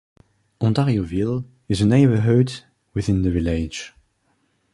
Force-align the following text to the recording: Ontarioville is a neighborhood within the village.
Ontarioville 0.59 1.45
is 1.69 1.79
a 1.81 1.85
neighborhood 1.85 2.63
within 2.95 3.21
the 3.21 3.29
village. 3.29 3.93